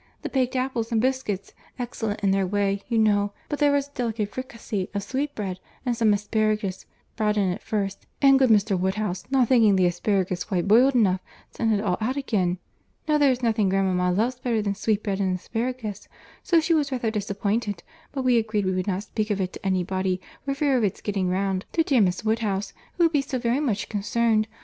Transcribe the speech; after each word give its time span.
—The 0.23 0.29
baked 0.29 0.55
apples 0.55 0.91
and 0.91 0.99
biscuits, 0.99 1.53
excellent 1.77 2.21
in 2.21 2.31
their 2.31 2.47
way, 2.47 2.81
you 2.87 2.97
know; 2.97 3.33
but 3.49 3.59
there 3.59 3.71
was 3.71 3.87
a 3.87 3.91
delicate 3.91 4.29
fricassee 4.33 4.89
of 4.95 5.03
sweetbread 5.03 5.59
and 5.85 5.95
some 5.95 6.11
asparagus 6.11 6.87
brought 7.15 7.37
in 7.37 7.51
at 7.51 7.61
first, 7.61 8.07
and 8.19 8.39
good 8.39 8.49
Mr. 8.49 8.75
Woodhouse, 8.75 9.25
not 9.29 9.47
thinking 9.49 9.75
the 9.75 9.85
asparagus 9.85 10.43
quite 10.45 10.67
boiled 10.67 10.95
enough, 10.95 11.21
sent 11.51 11.71
it 11.71 11.81
all 11.81 11.99
out 12.01 12.17
again. 12.17 12.57
Now 13.07 13.19
there 13.19 13.29
is 13.29 13.43
nothing 13.43 13.69
grandmama 13.69 14.11
loves 14.11 14.39
better 14.39 14.59
than 14.63 14.73
sweetbread 14.73 15.19
and 15.19 15.37
asparagus—so 15.37 16.59
she 16.59 16.73
was 16.73 16.91
rather 16.91 17.11
disappointed, 17.11 17.83
but 18.11 18.23
we 18.23 18.39
agreed 18.39 18.65
we 18.65 18.73
would 18.73 18.87
not 18.87 19.03
speak 19.03 19.29
of 19.29 19.39
it 19.39 19.53
to 19.53 19.63
any 19.63 19.83
body, 19.83 20.19
for 20.43 20.55
fear 20.55 20.77
of 20.77 20.83
its 20.83 20.99
getting 20.99 21.29
round 21.29 21.63
to 21.73 21.83
dear 21.83 22.01
Miss 22.01 22.23
Woodhouse, 22.25 22.73
who 22.95 23.03
would 23.03 23.11
be 23.13 23.21
so 23.21 23.37
very 23.37 23.59
much 23.59 23.87
concerned! 23.87 24.47